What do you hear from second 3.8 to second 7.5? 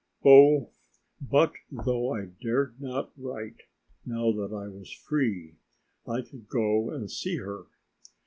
now that I was free, I could go and see